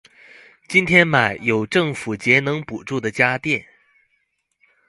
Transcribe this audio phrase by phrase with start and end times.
[0.67, 3.63] 今天買有政府節能補助的家電